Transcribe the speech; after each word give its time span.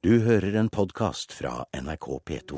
Du 0.00 0.14
hører 0.24 0.54
en 0.56 0.70
podkast 0.72 1.34
fra 1.36 1.66
NRK 1.76 2.06
P2. 2.24 2.56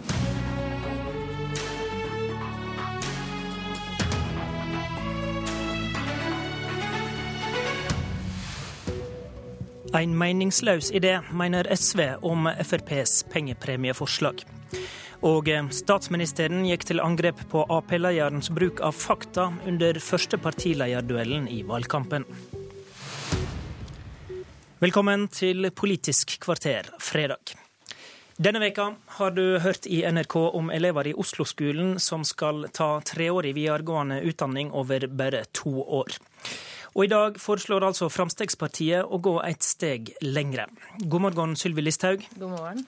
En 9.98 10.14
meningsløs 10.14 10.92
idé, 10.94 11.16
mener 11.34 11.66
SV 11.74 12.04
om 12.22 12.46
FrPs 12.46 13.24
pengepremieforslag. 13.34 14.46
Og 15.26 15.50
statsministeren 15.74 16.62
gikk 16.70 16.86
til 16.92 17.02
angrep 17.02 17.42
på 17.50 17.66
Ap-lederens 17.66 18.54
bruk 18.54 18.86
av 18.86 18.94
fakta 18.94 19.50
under 19.66 19.98
første 19.98 20.38
partilederduellen 20.38 21.50
i 21.50 21.64
valgkampen. 21.66 22.22
Velkommen 24.82 25.28
til 25.30 25.68
Politisk 25.70 26.32
kvarter 26.42 26.88
fredag. 26.98 27.52
Denne 28.34 28.58
veka 28.58 28.88
har 29.14 29.30
du 29.30 29.60
hørt 29.62 29.86
i 29.86 30.00
NRK 30.02 30.34
om 30.58 30.72
elever 30.74 31.06
i 31.06 31.12
Oslo-skolen 31.14 32.00
som 32.02 32.24
skal 32.26 32.64
ta 32.74 32.96
treårig 33.06 33.52
videregående 33.54 34.18
utdanning 34.26 34.72
over 34.74 35.06
bare 35.06 35.44
to 35.54 35.84
år. 35.86 36.18
Og 36.96 37.04
i 37.04 37.12
dag 37.14 37.38
foreslår 37.38 37.86
altså 37.92 38.10
Frp 38.10 38.98
å 39.06 39.22
gå 39.22 39.36
et 39.46 39.62
steg 39.62 40.16
lengre. 40.20 40.66
God 40.98 41.28
morgen, 41.28 41.54
Sylvi 41.54 41.86
Listhaug. 41.86 42.26
God 42.34 42.50
morgen. 42.50 42.84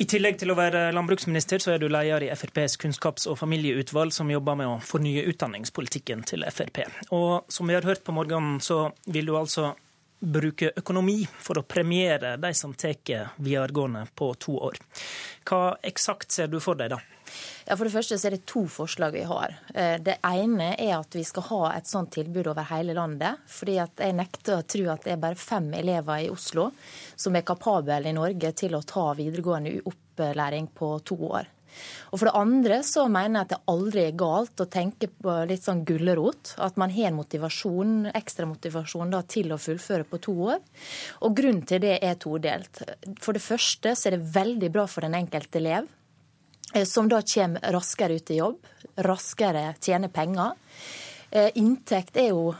I 0.00 0.08
tillegg 0.08 0.40
til 0.40 0.56
å 0.56 0.56
være 0.56 0.88
landbruksminister, 0.96 1.60
så 1.60 1.76
er 1.76 1.84
du 1.84 1.90
leder 1.92 2.24
i 2.24 2.32
FrPs 2.32 2.80
kunnskaps- 2.80 3.28
og 3.28 3.36
familieutvalg, 3.44 4.10
som 4.10 4.32
jobber 4.32 4.56
med 4.56 4.72
å 4.72 4.80
fornye 4.80 5.28
utdanningspolitikken 5.28 6.24
til 6.32 6.48
Frp. 6.48 6.86
Og 7.12 7.44
som 7.52 7.68
vi 7.68 7.76
har 7.76 7.84
hørt 7.84 8.08
på 8.08 8.16
morgenen, 8.16 8.56
så 8.64 8.88
vil 9.04 9.28
du 9.28 9.36
altså 9.36 9.74
bruke 10.24 10.72
økonomi 10.76 11.20
for 11.38 11.60
å 11.60 11.66
premiere 11.68 12.36
de 12.40 12.52
som 12.54 12.74
tar 12.74 12.96
videregående 13.36 14.06
på 14.14 14.32
to 14.40 14.56
år. 14.70 14.78
Hva 15.44 15.76
eksakt 15.82 16.32
ser 16.32 16.48
du 16.52 16.60
for 16.60 16.78
deg 16.80 16.94
da? 16.94 17.00
Ja, 17.64 17.76
For 17.76 17.86
det 17.86 17.94
første 17.94 18.18
så 18.20 18.28
er 18.28 18.36
det 18.36 18.46
to 18.50 18.64
forslag 18.70 19.14
vi 19.16 19.24
har. 19.28 19.56
Eh, 19.74 19.96
det 20.02 20.18
ene 20.26 20.74
er 20.74 20.98
at 20.98 21.16
vi 21.16 21.24
skal 21.24 21.46
ha 21.48 21.62
et 21.72 21.88
sånt 21.88 22.12
tilbud 22.14 22.50
over 22.52 22.68
hele 22.68 22.94
landet. 22.94 23.40
fordi 23.46 23.78
at 23.80 23.98
jeg 23.98 24.14
nekter 24.14 24.58
å 24.58 24.66
tro 24.66 24.90
at 24.92 25.04
det 25.04 25.12
er 25.12 25.22
bare 25.22 25.40
fem 25.40 25.72
elever 25.74 26.26
i 26.26 26.30
Oslo 26.30 26.70
som 27.16 27.36
er 27.36 27.42
kapable 27.42 28.00
i 28.04 28.12
Norge 28.12 28.52
til 28.52 28.74
å 28.74 28.84
ta 28.84 29.12
videregående 29.14 29.80
opplæring 29.84 30.68
på 30.74 30.98
to 31.04 31.16
år. 31.16 31.53
Og 32.12 32.20
For 32.20 32.28
det 32.28 32.36
andre 32.38 32.78
så 32.86 33.06
mener 33.08 33.40
jeg 33.40 33.46
at 33.46 33.54
det 33.54 33.72
aldri 33.72 34.04
er 34.08 34.18
galt 34.20 34.62
å 34.62 34.68
tenke 34.70 35.08
på 35.10 35.34
litt 35.50 35.64
sånn 35.66 35.82
gulrot. 35.88 36.54
At 36.62 36.78
man 36.80 36.92
har 36.94 37.16
motivasjon, 37.16 38.12
ekstra 38.14 38.46
motivasjon 38.50 39.12
da, 39.14 39.24
til 39.26 39.54
å 39.54 39.60
fullføre 39.60 40.06
på 40.08 40.22
to 40.24 40.36
år. 40.52 40.62
Og 41.26 41.36
Grunnen 41.36 41.64
til 41.68 41.82
det 41.84 41.98
er 42.04 42.16
todelt. 42.20 42.84
For 43.22 43.36
det 43.36 43.44
første 43.44 43.96
så 43.98 44.08
er 44.08 44.18
det 44.18 44.32
veldig 44.34 44.72
bra 44.74 44.86
for 44.90 45.06
den 45.06 45.18
enkelte 45.18 45.60
elev 45.62 45.90
som 46.90 47.06
da 47.08 47.20
kommer 47.22 47.72
raskere 47.72 48.16
ut 48.18 48.30
i 48.34 48.40
jobb, 48.40 48.64
raskere 49.06 49.74
tjener 49.78 50.10
penger. 50.10 50.56
Inntekt 51.54 52.16
er 52.18 52.32
jo 52.32 52.54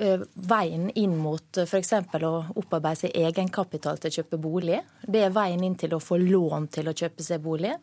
veien 0.00 0.88
inn 0.98 1.16
mot 1.20 1.60
f.eks. 1.62 1.92
å 2.24 2.32
opparbeide 2.56 3.04
seg 3.04 3.16
egenkapital 3.20 4.00
til 4.00 4.10
å 4.10 4.16
kjøpe 4.20 4.40
bolig. 4.40 4.80
Det 5.02 5.24
er 5.26 5.34
veien 5.34 5.62
inn 5.66 5.76
til 5.78 5.94
å 5.94 6.02
få 6.02 6.18
lån 6.20 6.70
til 6.72 6.90
å 6.90 6.96
kjøpe 6.96 7.26
seg 7.26 7.42
bolig. 7.44 7.74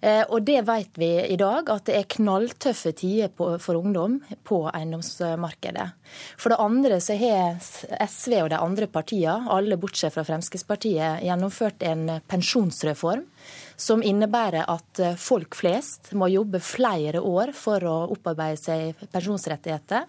Og 0.00 0.44
det 0.46 0.60
vet 0.62 0.98
vi 1.00 1.08
i 1.26 1.36
dag, 1.40 1.66
at 1.74 1.88
det 1.88 1.96
er 1.98 2.10
knalltøffe 2.14 2.92
tider 2.94 3.32
for 3.34 3.74
ungdom 3.74 4.20
på 4.46 4.60
eiendomsmarkedet. 4.70 5.88
For 6.38 6.54
det 6.54 6.60
andre 6.62 7.00
så 7.02 7.16
har 7.18 7.58
SV 8.06 8.36
og 8.44 8.52
de 8.52 8.60
andre 8.62 8.86
partiene, 8.86 9.50
alle 9.50 9.78
bortsett 9.80 10.14
fra 10.14 10.22
Fremskrittspartiet, 10.28 11.24
gjennomført 11.26 11.82
en 11.82 12.20
pensjonsreform 12.30 13.26
som 13.78 14.02
innebærer 14.02 14.66
at 14.68 15.00
folk 15.22 15.54
flest 15.54 16.10
må 16.18 16.26
jobbe 16.32 16.58
flere 16.64 17.22
år 17.22 17.52
for 17.54 17.84
å 17.86 17.96
opparbeide 18.10 18.58
seg 18.58 19.04
pensjonsrettigheter. 19.14 20.08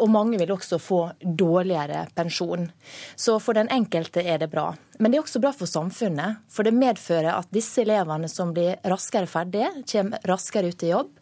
Og 0.00 0.08
mange 0.10 0.40
vil 0.40 0.54
også 0.54 0.80
få 0.80 1.02
dårligere 1.20 2.06
pensjon. 2.16 2.64
Så 3.12 3.36
for 3.44 3.58
den 3.58 3.68
enkelte 3.70 4.24
er 4.24 4.40
det 4.40 4.48
bra. 4.50 4.70
Men 4.98 5.12
det 5.12 5.20
er 5.20 5.26
også 5.26 5.42
bra 5.42 5.52
for 5.54 5.70
samfunnet. 5.70 6.40
For 6.50 6.66
det 6.66 6.74
medfører 6.74 7.34
at 7.36 7.52
disse 7.54 7.84
elevene 7.84 8.30
som 8.32 8.54
blir 8.56 8.80
raskere 8.88 9.28
ferdige, 9.30 9.70
kommer 9.92 10.24
raskere 10.26 10.72
ut 10.72 10.88
i 10.88 10.94
jobb. 10.94 11.17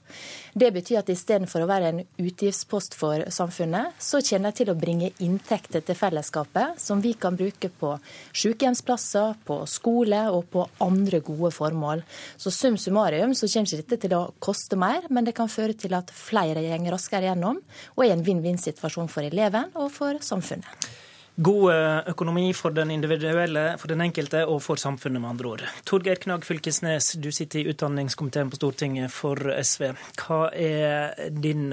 Det 0.57 0.71
betyr 0.73 1.03
at 1.03 1.11
istedenfor 1.13 1.65
å 1.65 1.69
være 1.69 1.91
en 1.93 2.03
utgiftspost 2.23 2.97
for 2.97 3.25
samfunnet, 3.33 3.97
så 4.01 4.23
kommer 4.25 4.53
de 4.53 4.63
til 4.63 4.73
å 4.73 4.77
bringe 4.79 5.11
inntekter 5.25 5.85
til 5.85 5.99
fellesskapet 5.99 6.81
som 6.81 7.03
vi 7.05 7.13
kan 7.21 7.37
bruke 7.37 7.69
på 7.69 7.93
sykehjemsplasser, 8.33 9.37
på 9.45 9.59
skole 9.69 10.23
og 10.33 10.49
på 10.53 10.65
andre 10.85 11.21
gode 11.25 11.53
formål. 11.53 12.05
Så 12.41 12.53
sum 12.55 12.81
summarum 12.81 13.35
så 13.37 13.51
kommer 13.53 13.69
ikke 13.69 13.83
dette 13.83 14.03
til 14.07 14.17
å 14.17 14.23
koste 14.41 14.81
mer, 14.81 15.09
men 15.11 15.29
det 15.29 15.37
kan 15.37 15.53
føre 15.53 15.77
til 15.77 15.97
at 15.99 16.13
flere 16.15 16.65
går 16.65 16.93
raskere 16.95 17.29
gjennom, 17.31 17.61
og 17.97 18.07
er 18.07 18.17
en 18.17 18.25
vinn-vinn-situasjon 18.25 19.13
for 19.13 19.29
eleven 19.29 19.75
og 19.77 19.93
for 19.93 20.23
samfunnet. 20.25 20.89
God 21.37 21.73
økonomi 22.09 22.47
for 22.57 22.73
den 22.73 22.91
individuelle, 22.95 23.77
for 23.77 23.93
den 23.93 24.01
enkelte 24.01 24.47
og 24.49 24.63
for 24.65 24.81
samfunnet, 24.81 25.21
med 25.21 25.31
andre 25.35 25.51
ord. 25.51 25.65
Torgeir 25.85 26.17
Knag 26.23 26.47
Fylkesnes, 26.49 27.11
du 27.21 27.29
sitter 27.29 27.61
i 27.61 27.67
utdanningskomiteen 27.69 28.49
på 28.49 28.57
Stortinget 28.57 29.13
for 29.13 29.37
SV. 29.61 29.91
Hva 30.17 30.49
er 30.57 31.29
din 31.31 31.69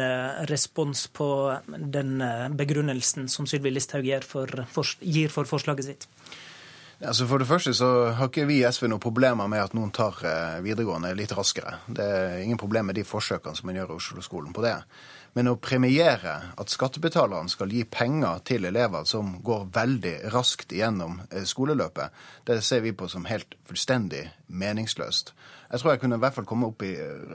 respons 0.51 1.05
på 1.15 1.29
den 1.69 2.19
begrunnelsen 2.59 3.31
som 3.31 3.47
Sylvi 3.47 3.71
Listhaug 3.71 4.03
gir 4.03 4.27
for, 4.27 4.65
forslaget 4.75 5.87
sitt? 5.87 6.09
Altså 7.03 7.25
For 7.27 7.39
det 7.39 7.47
første 7.47 7.73
så 7.75 7.87
har 8.15 8.29
ikke 8.29 8.45
vi 8.47 8.61
i 8.61 8.67
SV 8.67 8.87
noen 8.91 9.01
problemer 9.03 9.47
med 9.51 9.63
at 9.63 9.73
noen 9.75 9.95
tar 9.95 10.19
videregående 10.63 11.15
litt 11.15 11.33
raskere. 11.35 11.79
Det 11.87 12.03
er 12.03 12.43
ingen 12.43 12.59
problem 12.59 12.91
med 12.91 12.99
de 12.99 13.07
forsøkene 13.07 13.55
som 13.55 13.67
man 13.67 13.79
gjør 13.79 13.95
i 13.95 13.99
Oslo-skolen 13.99 14.55
på 14.55 14.63
det. 14.63 14.77
Men 15.33 15.49
å 15.49 15.55
premiere 15.57 16.33
at 16.61 16.69
skattebetalerne 16.69 17.49
skal 17.49 17.71
gi 17.73 17.81
penger 17.89 18.43
til 18.45 18.67
elever 18.69 19.07
som 19.09 19.39
går 19.41 19.65
veldig 19.73 20.13
raskt 20.33 20.75
gjennom 20.77 21.19
skoleløpet, 21.49 22.13
det 22.45 22.59
ser 22.61 22.83
vi 22.85 22.93
på 22.93 23.09
som 23.09 23.25
helt 23.25 23.57
fullstendig 23.65 24.27
meningsløst. 24.53 25.33
Jeg 25.73 25.81
tror 25.81 25.91
jeg 25.91 25.99
kunne 26.03 26.17
i 26.19 26.21
hvert 26.21 26.35
fall 26.35 26.45
komme 26.45 26.67
opp 26.69 26.83
i 26.85 26.91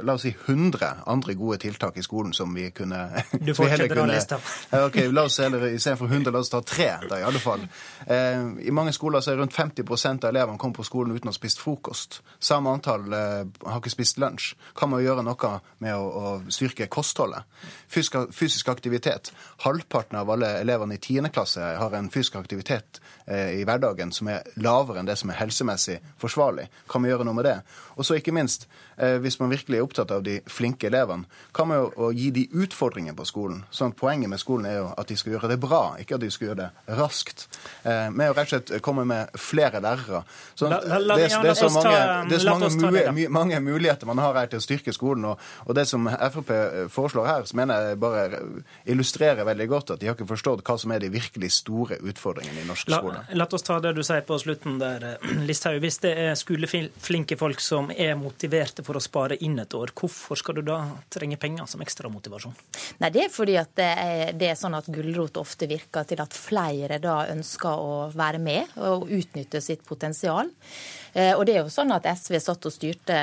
la 0.07 0.15
oss 0.15 0.23
si 0.23 0.31
100 0.31 1.03
andre 1.11 1.35
gode 1.35 1.57
tiltak 1.59 1.97
i 1.99 2.05
skolen 2.07 2.31
som 2.37 2.53
vi 2.55 2.69
kunne 2.71 3.01
Du 3.35 3.51
fortsetter 3.59 3.99
å 3.99 4.05
liste. 4.07 4.39
ok, 4.79 4.99
la 5.11 5.25
oss 5.27 5.41
heller 5.43 5.65
Istedenfor 5.73 6.07
100, 6.13 6.31
la 6.31 6.43
oss 6.45 6.53
ta 6.53 6.61
tre, 6.63 6.87
da 7.11 7.19
i 7.19 7.25
alle 7.27 7.41
fall. 7.43 7.65
Eh, 8.07 8.45
I 8.69 8.75
mange 8.75 8.93
skoler 8.95 9.25
så 9.25 9.33
er 9.33 9.41
rundt 9.41 9.57
50% 9.57 10.29
av 10.29 10.31
elevene 10.31 10.59
kommet 10.63 10.79
på 10.79 10.87
skolen 10.87 11.17
uten 11.17 11.33
å 11.33 11.35
ha 11.35 11.39
spist 11.39 11.59
frokost. 11.65 12.21
Samme 12.39 12.71
antall 12.71 13.11
eh, 13.11 13.43
har 13.67 13.83
ikke 13.83 13.91
spist 13.97 14.23
lunsj. 14.23 14.55
Kan 14.79 14.95
man 14.95 15.03
gjøre 15.03 15.27
noe 15.27 15.53
med 15.83 15.97
å, 15.99 16.07
å 16.07 16.55
styrke 16.55 16.87
kostholdet? 16.87 17.43
Fysisk, 17.91 18.21
fysisk 18.39 18.71
aktivitet. 18.71 19.33
Halvparten 19.67 20.21
av 20.21 20.31
alle 20.31 20.55
elevene 20.63 20.95
i 20.95 21.03
10. 21.03 21.33
klasse 21.35 21.75
har 21.83 21.99
en 21.99 22.11
fysisk 22.15 22.39
aktivitet 22.39 23.03
eh, 23.03 23.18
i 23.29 23.65
hverdagen 23.69 24.13
som 24.15 24.31
er 24.33 24.47
lavere 24.57 25.03
enn 25.03 25.09
det 25.09 25.19
som 25.21 25.31
er 25.33 25.41
helsemessig 25.41 25.99
forsvarlig. 26.21 26.69
Kan 26.89 27.05
vi 27.05 27.13
gjøre 27.13 27.27
noe 27.29 27.37
med 27.37 27.49
det? 27.49 27.59
Og 27.99 28.07
så 28.07 28.17
ikke 28.17 28.33
minst, 28.33 28.69
hvis 28.97 29.39
man 29.41 29.51
virkelig 29.51 29.79
er 29.79 29.85
opptatt 29.85 30.13
av 30.15 30.23
de 30.25 30.39
flinke 30.49 30.89
elevene, 30.89 31.27
kan 31.55 31.69
man 31.69 31.83
jo 31.83 32.09
gi 32.15 32.31
de 32.35 32.47
utfordringer 32.63 33.17
på 33.19 33.27
skolen. 33.29 33.65
Sånn 33.75 33.93
at 33.93 33.99
Poenget 33.99 34.31
med 34.31 34.41
skolen 34.41 34.69
er 34.71 34.77
jo 34.79 34.87
at 34.95 35.11
de 35.11 35.17
skal 35.19 35.35
gjøre 35.35 35.51
det 35.51 35.59
bra, 35.61 35.83
ikke 36.01 36.17
at 36.17 36.23
de 36.23 36.31
skal 36.33 36.51
gjøre 36.51 36.61
det 36.63 36.97
raskt. 36.99 37.47
Med 37.85 38.31
å 38.31 38.37
rett 38.37 38.47
og 38.47 38.55
slett 38.55 38.85
komme 38.85 39.05
med 39.09 39.35
flere 39.39 39.83
lærere. 39.83 40.23
Sånn 40.59 40.75
at 40.77 40.87
det, 40.87 41.01
det, 41.11 41.27
er 41.51 41.59
så 41.59 41.71
mange, 41.75 41.99
det 42.31 42.39
er 42.39 42.45
så 42.45 42.55
mange, 42.55 43.29
mange, 43.35 43.61
muligheter 43.65 44.09
man 44.09 44.23
har 44.23 44.39
her 44.39 44.51
til 44.53 44.63
å 44.63 44.65
styrke 44.65 44.95
skolen. 44.95 45.27
Og, 45.33 45.43
og 45.67 45.79
det 45.79 45.89
som 45.91 46.07
Frp 46.09 46.53
foreslår 46.95 47.29
her, 47.29 47.47
så 47.49 47.59
mener 47.59 47.91
jeg 47.91 48.01
bare 48.03 48.43
illustrerer 48.89 49.47
veldig 49.49 49.69
godt 49.71 49.95
at 49.97 50.03
de 50.03 50.11
har 50.11 50.17
ikke 50.17 50.31
forstått 50.31 50.65
hva 50.67 50.79
som 50.81 50.95
er 50.95 51.03
de 51.03 51.13
virkelig 51.13 51.53
store 51.59 52.01
utfordringene 52.01 52.63
i 52.63 52.69
norsk 52.69 52.93
skole. 52.93 53.18
La, 53.35 53.47
oss 53.51 53.65
ta 53.67 53.79
det 53.83 53.93
du 53.97 54.03
sier 54.07 54.25
på 54.27 54.39
slutten 54.41 54.79
der, 54.81 55.07
Listhaug. 55.49 55.81
Hvis 55.83 56.01
det 56.05 56.13
er 56.23 56.37
skoleflinke 56.39 57.39
folk 57.41 57.63
som 57.65 57.91
er 57.95 58.15
motiverte 58.19 58.85
for 58.87 58.99
å 58.99 59.03
spare 59.03 59.39
inn 59.45 59.59
et 59.63 59.75
år, 59.75 59.93
hvorfor 59.97 60.39
skal 60.39 60.59
du 60.59 60.63
da 60.69 60.81
trenge 61.13 61.39
penger 61.41 61.69
som 61.71 61.83
ekstra 61.85 62.11
motivasjon? 62.13 62.55
Nei, 63.03 63.11
Det 63.15 63.25
er 63.25 63.33
fordi 63.33 63.57
at 63.61 63.75
det 63.79 63.89
er, 63.89 64.33
det 64.39 64.53
er 64.53 64.61
sånn 64.61 64.77
at 64.79 64.91
gulrot 64.93 65.41
ofte 65.41 65.69
virker 65.71 66.07
til 66.09 66.23
at 66.23 66.37
flere 66.37 67.01
da 67.03 67.21
ønsker 67.33 67.83
å 67.83 67.99
være 68.15 68.41
med 68.43 68.79
og 68.79 69.11
utnytte 69.11 69.63
sitt 69.65 69.85
potensial. 69.87 70.51
Og 71.19 71.43
det 71.49 71.55
er 71.57 71.65
jo 71.65 71.73
sånn 71.73 71.91
at 71.95 72.07
SV 72.07 72.37
satt 72.43 72.67
og 72.69 72.73
styrte 72.75 73.17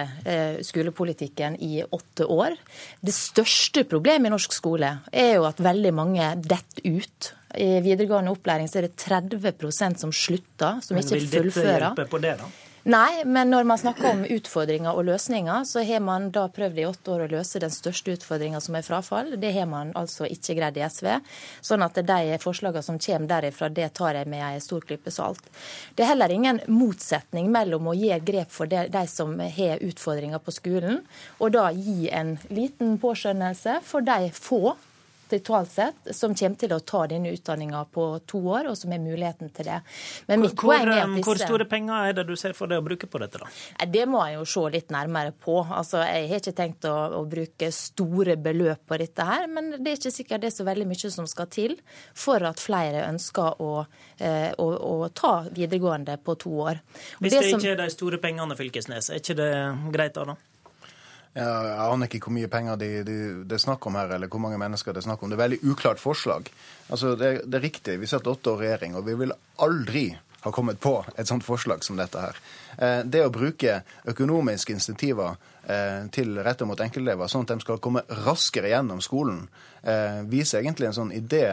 skolepolitikken 0.66 1.56
i 1.64 1.80
åtte 1.86 2.26
år. 2.28 2.58
Det 3.00 3.14
største 3.16 3.86
problemet 3.88 4.28
i 4.28 4.34
norsk 4.34 4.56
skole 4.56 4.92
er 5.14 5.36
jo 5.38 5.46
at 5.48 5.62
veldig 5.64 5.94
mange 5.96 6.34
detter 6.42 6.84
ut. 6.98 7.32
I 7.58 7.80
videregående 7.86 8.34
opplæring 8.36 8.70
så 8.72 8.82
er 8.82 8.90
det 8.90 8.98
30% 9.02 10.02
som 10.04 10.14
slutter, 10.14 10.82
som 10.86 11.00
ikke 11.00 11.20
fullfører. 11.20 11.34
Men 11.34 11.44
vil 11.44 11.52
dette 11.52 11.82
hjelpe 11.82 12.08
på 12.12 12.24
det, 12.24 12.38
da? 12.44 12.54
Nei, 12.86 13.24
men 13.26 13.50
når 13.50 13.64
man 13.66 13.80
snakker 13.82 14.12
om 14.12 14.20
utfordringer 14.30 14.94
og 14.94 15.08
løsninger, 15.08 15.64
så 15.66 15.82
har 15.82 16.04
man 16.06 16.28
da 16.30 16.44
prøvd 16.54 16.78
i 16.78 16.84
åtte 16.86 17.16
år 17.16 17.24
å 17.26 17.30
løse 17.32 17.58
den 17.64 17.74
største 17.74 18.14
utfordringa 18.14 18.60
som 18.62 18.78
er 18.78 18.86
frafall. 18.86 19.32
Det 19.42 19.50
har 19.56 19.66
man 19.66 19.90
altså 19.98 20.28
ikke 20.30 20.54
greid 20.60 20.78
i 20.78 20.84
SV. 20.86 21.08
Sånn 21.66 21.82
at 21.82 21.98
de 21.98 22.38
forslagene 22.44 22.86
som 22.86 23.02
kommer 23.02 23.32
derifra, 23.32 23.72
det 23.74 23.90
tar 23.98 24.20
jeg 24.20 24.30
med 24.30 24.46
en 24.46 24.62
stor 24.62 24.86
klype 24.86 25.10
salt. 25.10 25.42
Det 25.98 26.06
er 26.06 26.12
heller 26.14 26.38
ingen 26.38 26.62
motsetning 26.70 27.50
mellom 27.50 27.90
å 27.90 27.98
gi 27.98 28.14
grep 28.22 28.54
for 28.54 28.70
de, 28.70 28.86
som 29.10 29.34
har 29.42 29.82
utfordringer 29.82 30.46
på 30.46 30.54
skolen, 30.54 31.02
og 31.42 31.58
da 31.58 31.72
gi 31.74 32.12
en 32.14 32.36
liten 32.54 33.00
påskjønnelse 33.02 33.80
for 33.82 34.06
de 34.06 34.30
få 34.30 34.76
totalt 35.30 35.72
sett, 35.72 36.08
som 36.16 36.36
kommer 36.36 36.60
til 36.60 36.74
å 36.76 36.80
ta 36.86 37.06
denne 37.10 37.32
utdanninga 37.36 37.82
på 37.94 38.06
to 38.30 38.42
år, 38.54 38.70
og 38.72 38.78
som 38.78 38.94
har 38.94 39.02
muligheten 39.04 39.52
til 39.56 39.70
det. 39.70 39.80
Men 40.30 40.44
mitt 40.44 40.56
hvor, 40.56 40.76
poeng 40.76 40.90
er 40.90 41.02
at 41.02 41.14
disse... 41.16 41.26
Hvor 41.28 41.42
store 41.42 41.68
penger 41.70 42.10
er 42.10 42.18
det 42.20 42.26
du 42.30 42.36
ser 42.40 42.56
for 42.58 42.72
deg 42.72 42.82
å 42.82 42.86
bruke 42.86 43.10
på 43.10 43.22
dette, 43.24 43.42
da? 43.42 43.50
Det 43.92 44.06
må 44.10 44.24
jeg 44.28 44.40
jo 44.40 44.48
se 44.54 44.66
litt 44.76 44.94
nærmere 44.94 45.34
på. 45.46 45.60
Altså, 45.64 46.02
Jeg 46.06 46.30
har 46.32 46.44
ikke 46.44 46.56
tenkt 46.58 46.90
å, 46.90 46.96
å, 47.20 47.24
bruke 47.30 47.72
store 47.76 48.38
beløp 48.38 48.86
på 48.88 49.00
dette 49.02 49.28
her, 49.28 49.48
men 49.52 49.76
det 49.76 49.94
er 49.94 50.00
ikke 50.00 50.16
sikkert 50.16 50.46
det 50.46 50.52
er 50.52 50.58
så 50.58 50.68
veldig 50.68 50.90
mye 50.90 51.14
som 51.18 51.30
skal 51.30 51.50
til 51.52 51.78
for 52.14 52.44
at 52.46 52.62
flere 52.62 53.06
ønsker 53.10 53.62
å, 53.64 53.72
eh, 54.20 54.52
å, 54.62 54.68
å 54.92 55.12
ta 55.16 55.36
videregående 55.50 56.18
på 56.24 56.38
to 56.42 56.58
år. 56.70 56.82
Hvis 57.20 57.34
det, 57.34 57.40
det 57.40 57.54
som... 57.54 57.62
ikke 57.62 57.76
er 57.76 57.82
de 57.84 57.94
store 57.94 58.22
pengene, 58.22 58.58
Fylkesnes, 58.58 59.12
er 59.12 59.24
ikke 59.24 59.40
det 59.40 59.54
greit 59.96 60.18
da? 60.18 60.30
da? 60.34 60.38
Jeg 61.36 61.88
aner 61.92 62.08
ikke 62.08 62.30
hvor 62.30 62.36
mye 62.38 62.48
penger 62.52 62.78
det 62.80 62.90
de, 63.10 63.16
de 63.44 63.58
er 63.58 63.60
snakk 63.60 63.84
om 63.90 63.98
her, 64.00 64.14
eller 64.16 64.32
hvor 64.32 64.40
mange 64.40 64.60
mennesker 64.62 64.96
det 64.96 65.02
er 65.02 65.10
snakk 65.10 65.24
om. 65.24 65.32
Det 65.32 65.36
er 65.36 65.44
veldig 65.44 65.64
uklart 65.68 66.00
forslag. 66.00 66.48
Altså, 66.88 67.18
det, 67.20 67.42
det 67.44 67.60
er 67.60 67.66
riktig, 67.66 67.98
vi 68.00 68.08
satt 68.08 68.30
åtte 68.32 68.54
år 68.54 68.64
i 68.64 68.70
regjering, 68.70 68.96
og 68.96 69.04
vi 69.10 69.18
vil 69.20 69.36
aldri 69.66 70.06
ha 70.46 70.52
kommet 70.54 70.80
på 70.80 71.00
et 71.18 71.28
sånt 71.28 71.44
forslag 71.44 71.84
som 71.84 71.98
dette 71.98 72.22
her. 72.22 72.40
Eh, 72.78 73.00
det 73.04 73.24
å 73.26 73.34
bruke 73.34 73.80
økonomiske 74.06 74.76
insentiver 74.78 75.40
eh, 75.66 76.06
til 76.14 76.38
retta 76.46 76.68
mot 76.70 76.80
enkeltelever, 76.86 77.28
sånn 77.32 77.48
at 77.48 77.56
de 77.56 77.66
skal 77.66 77.82
komme 77.82 78.06
raskere 78.28 78.70
gjennom 78.70 79.02
skolen, 79.02 79.48
eh, 79.82 80.22
viser 80.30 80.62
egentlig 80.62 80.92
en 80.92 81.00
sånn 81.00 81.16
idé 81.18 81.48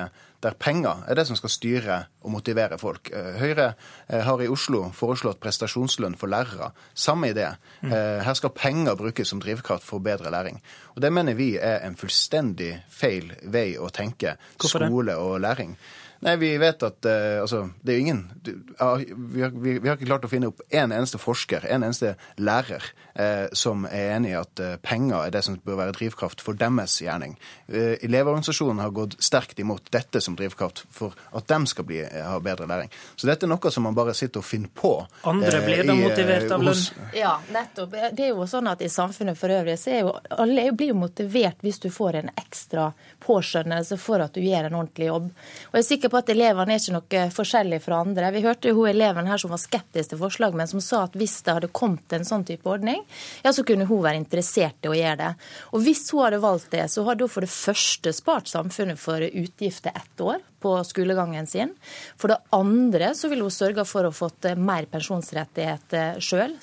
der 0.44 0.58
penger 0.60 1.06
er 1.08 1.16
det 1.16 1.24
som 1.28 1.38
skal 1.38 1.54
styre 1.54 1.98
og 2.22 2.32
motivere 2.34 2.78
folk. 2.80 3.10
Eh, 3.12 3.38
Høyre 3.40 3.72
eh, 4.08 4.22
har 4.26 4.42
i 4.42 4.50
Oslo 4.50 4.84
foreslått 4.96 5.40
prestasjonslønn 5.42 6.16
for 6.20 6.32
lærere. 6.32 6.72
Samme 6.94 7.32
idé. 7.32 7.48
Mm. 7.82 7.92
Her 8.22 8.36
skal 8.38 8.54
penger 8.54 8.96
brukes 8.98 9.32
som 9.32 9.40
drivkraft 9.42 9.84
for 9.86 10.02
bedre 10.02 10.30
læring. 10.30 10.60
Og 10.94 11.02
Det 11.02 11.12
mener 11.12 11.34
vi 11.34 11.56
er 11.56 11.82
en 11.86 11.96
fullstendig 11.98 12.74
feil 12.90 13.32
vei 13.42 13.74
å 13.78 13.90
tenke 13.90 14.36
skole 14.60 15.16
og 15.18 15.40
læring. 15.42 15.76
Nei, 16.22 16.36
vi 16.38 16.52
vet 16.62 16.84
at 16.86 17.06
altså, 17.42 17.64
det 17.82 17.92
er 17.92 17.96
jo 17.96 18.02
ingen 18.04 18.20
vi, 18.46 19.40
har, 19.42 19.50
vi, 19.58 19.72
har, 19.88 19.96
ikke 19.96 20.06
klart 20.06 20.26
å 20.28 20.30
finne 20.30 20.52
opp 20.52 20.60
en 20.70 20.94
eneste 20.94 21.18
forsker, 21.18 21.66
en 21.66 21.82
eneste 21.82 22.12
lærer, 22.38 22.84
uh, 23.18 23.50
som 23.58 23.88
er 23.90 24.12
enig 24.14 24.30
i 24.30 24.38
at 24.38 24.62
penger 24.86 25.16
er 25.18 25.34
det 25.34 25.42
som 25.42 25.56
bør 25.66 25.80
være 25.80 25.96
drivkraft 25.96 26.44
for 26.44 26.54
deres 26.58 26.94
gjerning. 27.02 27.34
Elevorganisasjonen 27.66 28.84
har 28.84 28.94
gått 28.94 29.18
sterkt 29.18 29.58
imot 29.58 29.90
dette 29.90 30.22
som 30.22 30.38
drivkraft 30.38 30.84
for 30.94 31.18
at 31.34 31.50
de 31.50 31.58
skal 31.72 31.88
bli, 31.88 32.04
ha 32.20 32.38
bedre 32.40 32.66
læring. 32.66 32.90
Så 33.16 33.26
dette 33.26 33.46
er 33.46 33.52
noe 33.52 33.70
som 33.72 33.86
man 33.86 33.96
bare 33.96 34.14
sitter 34.14 34.42
og 34.42 34.46
finner 34.46 34.68
på. 34.74 34.92
Andre 35.28 35.62
blir 35.64 35.84
da 35.88 35.96
motivert 35.96 36.50
av 36.52 36.64
lønn? 36.64 36.82
Ja, 37.16 37.36
nettopp. 37.52 37.94
Det 38.12 38.26
er 38.26 38.32
jo 38.34 38.46
sånn 38.50 38.68
at 38.70 38.82
i 38.84 38.90
samfunnet 38.92 39.38
for 39.38 39.52
øvrig 39.52 39.78
så 39.80 39.92
er 39.94 40.04
jo 40.04 40.12
alle 40.42 40.66
blir 40.76 40.92
jo 40.92 40.98
motivert 41.00 41.62
hvis 41.64 41.80
du 41.82 41.88
får 41.92 42.20
en 42.20 42.32
ekstra 42.34 42.90
påskjønnelse 43.22 43.98
for 44.00 44.22
at 44.24 44.34
du 44.34 44.42
gjør 44.44 44.68
en 44.68 44.78
ordentlig 44.82 45.08
jobb. 45.08 45.30
Og 45.70 45.78
jeg 45.78 45.84
er 45.84 45.88
sikker 45.88 46.12
på 46.12 46.20
at 46.20 46.32
elevene 46.34 46.76
er 46.76 46.82
ikke 46.82 46.96
noe 46.96 47.24
forskjellig 47.36 47.80
fra 47.84 48.02
andre. 48.02 48.32
Vi 48.34 48.44
hørte 48.46 48.72
jo 48.72 48.80
hun 48.80 48.90
eleven 48.92 49.30
her 49.30 49.40
som 49.40 49.52
var 49.54 49.62
skeptisk 49.62 50.12
til 50.12 50.20
forslag, 50.20 50.56
men 50.58 50.70
som 50.70 50.82
sa 50.84 51.04
at 51.06 51.16
hvis 51.18 51.38
det 51.46 51.56
hadde 51.58 51.72
kommet 51.74 52.16
en 52.16 52.28
sånn 52.28 52.46
type 52.48 52.68
ordning, 52.68 53.04
ja, 53.44 53.52
så 53.54 53.64
kunne 53.66 53.88
hun 53.88 54.04
være 54.04 54.20
interessert 54.20 54.84
i 54.84 54.92
å 54.92 54.96
gjøre 54.98 55.20
det. 55.22 55.32
Og 55.72 55.84
hvis 55.86 56.04
hun 56.12 56.24
hadde 56.26 56.42
valgt 56.42 56.72
det, 56.74 56.86
så 56.92 57.06
hadde 57.08 57.26
hun 57.26 57.32
for 57.32 57.46
det 57.46 57.52
første 57.52 58.14
spart 58.16 58.50
samfunnet 58.50 59.00
for 59.00 59.22
utgifter 59.22 59.94
ett 59.96 60.24
år 60.24 60.40
på 60.62 60.74
skolegangen 60.86 61.48
sin. 61.50 61.74
For 62.16 62.32
det 62.32 62.38
andre 62.56 63.12
så 63.18 63.30
ville 63.30 63.46
hun 63.46 63.54
sørga 63.54 63.84
for 63.88 64.08
å 64.08 64.14
fått 64.14 64.52
mer 64.56 64.88
pensjonsrettigheter 64.92 66.22
sjøl. 66.22 66.56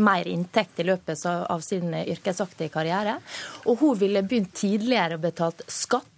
Mer 0.00 0.30
inntekt 0.30 0.80
i 0.80 0.88
løpet 0.88 1.26
av 1.28 1.64
sin 1.64 1.94
yrkesaktige 2.00 2.72
karriere. 2.72 3.18
Og 3.68 3.84
hun 3.84 4.00
ville 4.00 4.24
begynt 4.26 4.54
tidligere 4.56 5.18
å 5.18 5.22
betalt 5.22 5.64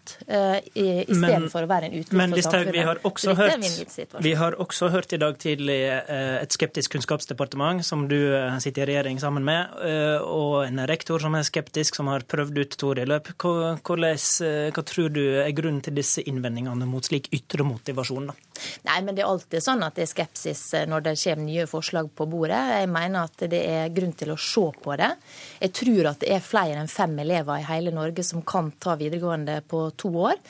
skatt 0.02 0.18
uh, 0.28 0.58
istedenfor 0.74 1.64
å 1.64 1.68
være 1.70 1.88
en 1.88 1.96
utgift 2.00 2.12
for 2.12 2.42
samfunnet. 2.42 2.72
Vi 2.72 2.82
har, 2.86 3.00
også 3.06 3.34
hørt, 3.38 4.22
vi 4.22 4.34
har 4.34 4.56
også 4.60 4.88
hørt 4.92 5.12
i 5.12 5.18
dag 5.20 5.38
tidlig 5.38 5.78
uh, 6.08 6.42
et 6.42 6.52
skeptisk 6.52 6.92
kunnskapsdepartement, 6.92 7.84
som 7.84 8.06
du 8.08 8.34
uh, 8.34 8.58
sitter 8.62 8.84
i 8.84 8.92
regjering 8.92 9.20
sammen 9.22 9.44
med, 9.44 9.70
og 10.22 10.64
en 10.66 10.82
rektor 10.88 11.20
som 11.22 11.34
er 11.36 11.46
skeptisk, 11.46 11.96
som 11.96 12.08
har 12.10 12.24
prøvd 12.28 12.58
ut 12.58 12.76
to 12.78 12.92
løp. 12.92 13.32
Hva, 13.40 13.76
hva 13.82 14.84
tror 14.86 15.12
du 15.12 15.22
er 15.42 15.50
grunnen 15.56 15.82
til 15.84 15.94
disse 15.96 16.22
innvendingene 16.28 16.86
mot 16.88 17.04
slik 17.04 17.30
ytre 17.34 17.66
motivasjon? 17.66 18.30
da? 18.30 18.36
Nei, 18.88 18.98
men 19.02 19.16
Det 19.16 19.24
er 19.24 19.30
alltid 19.30 19.64
sånn 19.64 19.82
at 19.86 19.96
det 19.96 20.06
er 20.06 20.10
skepsis 20.10 20.62
når 20.88 21.06
det 21.06 21.14
kommer 21.22 21.46
nye 21.46 21.66
forslag 21.70 22.10
på 22.16 22.26
bordet. 22.30 22.60
Jeg 22.82 22.90
mener 22.92 23.28
at 23.28 23.44
det 23.52 23.62
er 23.68 23.94
grunn 23.94 24.14
til 24.18 24.34
å 24.34 24.38
se 24.40 24.64
på 24.82 24.96
det. 24.98 25.10
Jeg 25.62 25.74
tror 25.78 26.10
at 26.12 26.22
det 26.22 26.32
er 26.36 26.44
flere 26.44 26.82
enn 26.82 26.90
fem 26.90 27.14
elever 27.22 27.60
i 27.60 27.66
hele 27.68 27.94
Norge 27.94 28.24
som 28.26 28.44
kan 28.46 28.72
ta 28.82 28.96
videregående 29.00 29.60
på 29.68 29.84
to 30.00 30.12
år. 30.28 30.40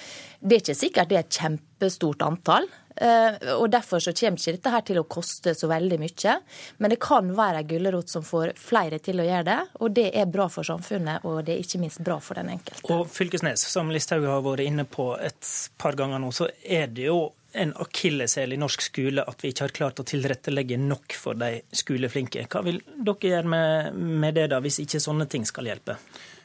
Det 0.41 0.57
er 0.57 0.65
ikke 0.65 0.79
sikkert 0.79 1.11
det 1.11 1.19
er 1.19 1.27
et 1.27 1.41
kjempestort 1.41 2.25
antall. 2.27 2.69
Eh, 2.97 3.53
og 3.57 3.71
Derfor 3.73 4.03
så 4.03 4.13
kommer 4.13 4.39
ikke 4.39 4.57
dette 4.57 4.73
her 4.75 4.85
til 4.87 5.01
å 5.01 5.07
koste 5.09 5.55
så 5.57 5.69
veldig 5.71 5.99
mye. 6.03 6.39
Men 6.79 6.93
det 6.93 7.01
kan 7.03 7.31
være 7.37 7.63
ei 7.63 7.69
gulrot 7.71 8.13
som 8.13 8.25
får 8.27 8.55
flere 8.61 9.01
til 9.03 9.23
å 9.23 9.27
gjøre 9.27 9.49
det. 9.49 9.61
Og 9.81 9.95
det 9.97 10.09
er 10.13 10.31
bra 10.31 10.49
for 10.53 10.67
samfunnet, 10.67 11.27
og 11.29 11.45
det 11.47 11.57
er 11.57 11.63
ikke 11.65 11.83
minst 11.83 12.03
bra 12.05 12.19
for 12.23 12.41
den 12.41 12.53
enkelte. 12.57 12.85
Og 12.93 13.09
Fylkesnes, 13.13 13.65
som 13.73 13.93
Listhaug 13.93 14.27
har 14.29 14.43
vært 14.45 14.67
inne 14.67 14.87
på 14.89 15.13
et 15.21 15.55
par 15.81 15.97
ganger 15.99 16.23
nå, 16.23 16.33
så 16.35 16.51
er 16.63 16.91
det 16.93 17.09
jo 17.09 17.23
en 17.53 17.75
akilleshæl 17.85 18.55
i 18.55 18.61
norsk 18.61 18.81
skole 18.81 19.25
at 19.29 19.43
vi 19.45 19.51
ikke 19.53 19.67
har 19.67 19.75
klart 19.77 20.01
å 20.01 20.07
tilrettelegge 20.09 20.79
nok 20.81 21.17
for 21.21 21.37
de 21.37 21.59
skoleflinke. 21.77 22.47
Hva 22.49 22.63
vil 22.65 22.81
dere 22.97 23.33
gjøre 23.35 23.53
med, 23.53 23.99
med 24.23 24.39
det, 24.39 24.47
da, 24.55 24.61
hvis 24.65 24.81
ikke 24.85 25.03
sånne 25.05 25.29
ting 25.29 25.45
skal 25.49 25.69
hjelpe? 25.69 25.99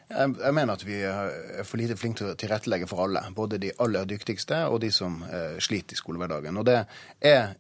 Jeg 0.07 0.54
mener 0.56 0.71
at 0.74 0.86
vi 0.88 1.01
er 1.04 1.65
for 1.68 1.80
lite 1.81 1.98
flinke 2.00 2.21
til 2.21 2.30
å 2.31 2.38
tilrettelegge 2.39 2.88
for 2.88 3.04
alle. 3.04 3.25
Både 3.36 3.59
de 3.59 3.74
aller 3.83 4.07
dyktigste 4.07 4.62
og 4.71 4.80
de 4.83 4.92
som 4.94 5.19
eh, 5.27 5.57
sliter 5.59 5.98
i 5.98 6.00
skolehverdagen. 6.00 6.57
Og 6.57 6.68
det 6.68 6.77
er 7.27 7.57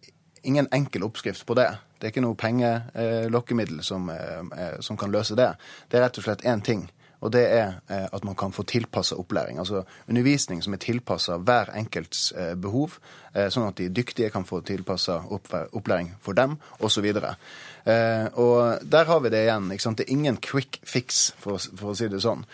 ingen 0.47 0.69
enkel 0.71 1.03
oppskrift 1.03 1.43
på 1.47 1.57
det. 1.59 1.67
Det 1.97 2.07
er 2.07 2.13
ikke 2.13 2.23
noe 2.23 2.39
pengelokkemiddel 2.39 3.81
som, 3.83 4.07
eh, 4.13 4.77
som 4.79 4.99
kan 4.99 5.11
løse 5.11 5.35
det. 5.35 5.49
Det 5.91 5.99
er 5.99 6.07
rett 6.07 6.21
og 6.21 6.27
slett 6.27 6.45
én 6.47 6.63
ting. 6.63 6.87
Og 7.19 7.31
det 7.33 7.45
er 7.49 7.79
eh, 7.89 8.05
at 8.13 8.25
man 8.25 8.35
kan 8.35 8.51
få 8.53 8.63
tilpassa 8.63 9.15
opplæring. 9.15 9.59
Altså 9.59 9.83
undervisning 10.09 10.63
som 10.63 10.73
er 10.73 10.81
tilpassa 10.81 11.37
hver 11.37 11.73
enkelts 11.77 12.31
eh, 12.37 12.53
behov, 12.55 12.99
eh, 13.33 13.49
sånn 13.49 13.69
at 13.69 13.79
de 13.79 13.89
dyktige 13.89 14.29
kan 14.33 14.45
få 14.45 14.61
tilpassa 14.61 15.23
opplæring 15.31 16.13
for 16.21 16.37
dem, 16.37 16.57
osv. 16.79 17.07
Eh, 17.07 18.27
og 18.37 18.83
der 18.85 19.09
har 19.09 19.19
vi 19.23 19.31
det 19.33 19.43
igjen. 19.47 19.71
ikke 19.71 19.83
sant? 19.83 19.97
Det 19.97 20.05
er 20.05 20.13
ingen 20.13 20.37
quick 20.37 20.79
fix, 20.85 21.31
for, 21.39 21.57
for 21.57 21.93
å 21.93 21.97
si 21.97 22.09
det 22.11 22.21
sånn. 22.21 22.45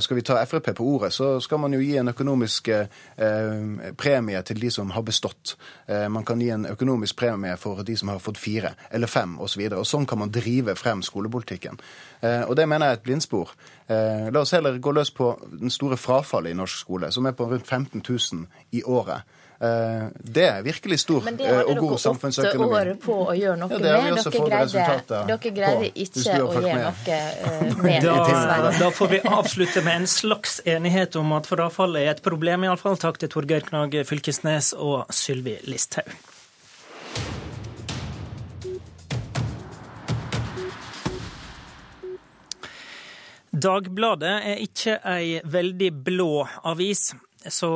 Skal 0.00 0.16
vi 0.16 0.24
ta 0.24 0.38
Frp 0.46 0.70
på 0.76 0.84
ordet, 0.84 1.12
så 1.12 1.36
skal 1.40 1.60
man 1.60 1.74
jo 1.74 1.82
gi 1.82 1.96
en 2.00 2.08
økonomisk 2.08 2.70
premie 4.00 4.40
til 4.46 4.60
de 4.60 4.70
som 4.72 4.90
har 4.94 5.04
bestått. 5.04 5.56
Man 5.86 6.24
kan 6.24 6.40
gi 6.40 6.48
en 6.54 6.64
økonomisk 6.70 7.18
premie 7.20 7.56
for 7.60 7.82
de 7.86 7.96
som 7.98 8.08
har 8.08 8.22
fått 8.22 8.40
fire 8.40 8.72
eller 8.90 9.10
fem 9.10 9.36
osv. 9.36 9.44
Og, 9.46 9.50
så 9.50 9.60
videre, 9.60 9.80
og 9.80 9.88
sånn 9.88 10.06
kan 10.08 10.20
man 10.20 10.32
drive 10.32 10.74
frem 10.78 11.02
skolepolitikken. 11.04 11.78
Eh, 12.20 12.42
og 12.48 12.56
det 12.56 12.68
mener 12.68 12.90
jeg 12.90 12.96
er 12.96 13.00
et 13.00 13.06
blindspor. 13.06 13.54
Eh, 13.88 14.28
la 14.32 14.42
oss 14.42 14.54
heller 14.56 14.78
gå 14.82 14.92
løs 14.96 15.12
på 15.14 15.32
den 15.52 15.72
store 15.72 15.98
frafallet 16.00 16.54
i 16.54 16.58
norsk 16.58 16.86
skole, 16.86 17.10
som 17.12 17.26
er 17.26 17.36
på 17.36 17.48
rundt 17.50 17.66
15 17.66 18.02
000 18.02 18.46
i 18.72 18.82
året. 18.82 19.26
Eh, 19.60 20.08
det 20.20 20.44
er 20.44 20.62
virkelig 20.62 20.98
stor 21.00 21.24
og 21.24 21.76
god 21.80 21.98
samfunnsøkonomi. 21.98 22.58
Men 22.60 22.68
det 22.68 22.76
har 22.76 22.84
dere 22.84 22.92
åtte 22.92 22.98
år 22.98 23.04
på 23.06 23.16
å 23.16 23.36
gjøre 23.38 23.56
noe 23.62 23.72
ja, 23.72 23.78
med. 23.78 24.20
Dere 24.20 24.42
greide, 24.50 25.22
dere 25.30 25.54
greide 25.58 25.90
ikke 25.94 26.36
å 26.42 26.52
gjøre 26.52 26.66
med. 26.66 27.10
noe 27.70 27.82
med 27.88 28.04
da, 28.04 28.70
da 28.76 28.92
får 29.00 29.12
vi 29.14 29.24
avslutte 29.24 29.84
med 29.86 30.02
en 30.02 30.08
slags 30.10 30.60
enighet 30.68 31.16
om 31.16 31.36
at 31.38 31.48
frafallet 31.48 32.04
er 32.04 32.16
et 32.16 32.24
problem, 32.24 32.68
iallfall. 32.68 33.00
Takk 33.00 33.22
til 33.22 33.32
Torgeir 33.32 33.64
Knag 33.68 33.96
Fylkesnes 34.08 34.74
og 34.76 35.06
Sylvi 35.14 35.60
Listhaug. 35.64 36.35
Dagbladet 43.56 44.34
er 44.50 44.58
ikke 44.60 44.98
ei 45.08 45.38
veldig 45.48 45.88
blå 46.04 46.42
avis. 46.68 47.08
Så 47.48 47.68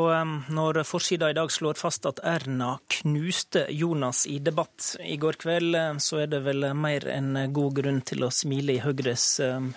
når 0.52 0.82
forsida 0.84 1.30
i 1.30 1.37
dag 1.38 1.49
slår 1.52 1.78
fast 1.80 2.04
at 2.10 2.20
Erna 2.26 2.75
knuste 2.99 3.62
Jonas 3.72 4.26
i 4.28 4.40
debatt 4.44 4.96
i 5.00 5.16
går 5.16 5.38
kveld, 5.40 5.78
så 6.04 6.20
er 6.25 6.32
det 6.34 6.42
vel 6.44 6.66
mer 6.76 7.06
enn 7.08 7.46
god 7.54 7.78
grunn 7.78 8.02
til 8.04 8.26
å 8.26 8.32
smile 8.34 8.76
i 8.76 8.82
Høyres 8.82 9.28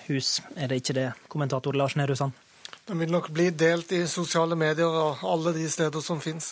hus, 0.10 0.42
er 0.58 0.74
det 0.74 0.82
ikke 0.82 0.98
det, 0.98 1.08
kommentator 1.32 1.78
Lars 1.78 1.96
Nehru 1.96 2.18
Sand? 2.20 2.36
Den 2.84 3.00
vil 3.00 3.12
nok 3.12 3.30
bli 3.32 3.46
delt 3.56 3.94
i 3.96 4.02
sosiale 4.12 4.58
medier 4.60 4.92
og 4.92 5.22
alle 5.24 5.54
de 5.56 5.70
steder 5.72 6.04
som 6.04 6.20
finnes. 6.20 6.50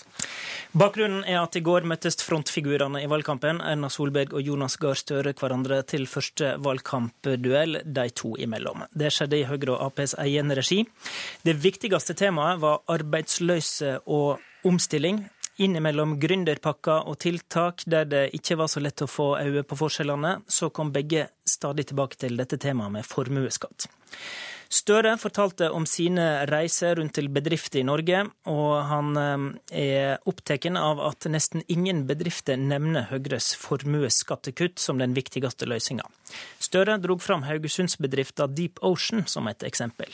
Bakgrunnen 0.72 1.26
er 1.28 1.42
at 1.42 1.58
i 1.60 1.62
går 1.66 1.84
møttes 1.84 2.16
frontfigurene 2.24 3.02
i 3.04 3.10
valgkampen, 3.12 3.58
Erna 3.60 3.90
Solberg 3.92 4.32
og 4.32 4.48
Jonas 4.48 4.78
Gahr 4.80 4.96
Støre, 4.96 5.34
hverandre 5.36 5.82
til 5.84 6.06
første 6.08 6.54
valgkampduell 6.64 7.82
de 7.84 8.06
to 8.16 8.32
imellom. 8.40 8.86
Det 8.96 9.12
skjedde 9.12 9.42
i 9.42 9.50
Høyre 9.50 9.74
og 9.74 9.90
Aps 9.90 10.16
egen 10.24 10.56
regi. 10.56 10.86
Det 11.44 11.58
viktigste 11.60 12.16
temaet 12.16 12.62
var 12.64 12.80
arbeidsløse 12.96 13.98
og 14.08 14.40
omstilling. 14.64 15.26
Innimellom 15.60 16.16
gründerpakker 16.22 17.10
og 17.12 17.20
tiltak 17.26 17.84
der 17.84 18.08
det 18.08 18.24
ikke 18.40 18.56
var 18.62 18.72
så 18.72 18.80
lett 18.80 19.04
å 19.04 19.10
få 19.12 19.34
øye 19.42 19.66
på 19.68 19.82
forskjellene, 19.84 20.38
så 20.48 20.72
kom 20.72 20.96
begge 20.96 21.28
stadig 21.44 21.90
tilbake 21.92 22.24
til 22.24 22.40
dette 22.40 22.56
temaet 22.56 22.96
med 22.96 23.10
formuesskatt. 23.10 23.90
Støre 24.72 25.18
fortalte 25.20 25.68
om 25.76 25.84
sine 25.84 26.46
reiser 26.48 26.96
rundt 26.96 27.18
til 27.18 27.28
bedrifter 27.34 27.82
i 27.82 27.84
Norge, 27.84 28.22
og 28.48 28.70
han 28.88 29.18
eh, 29.20 29.44
er 29.82 30.30
opptatt 30.32 30.70
av 30.80 31.02
at 31.04 31.28
nesten 31.28 31.66
ingen 31.68 32.06
bedrifter 32.08 32.56
nevner 32.56 33.10
Høyres 33.10 33.52
formuesskattekutt 33.60 34.80
som 34.80 35.02
den 35.02 35.12
viktigste 35.18 35.68
løsninga. 35.68 36.08
Støre 36.64 36.96
drog 37.04 37.20
fram 37.20 37.44
Haugesundsbedrifta 37.50 38.48
Deep 38.48 38.80
Ocean 38.80 39.28
som 39.28 39.52
et 39.52 39.68
eksempel. 39.68 40.08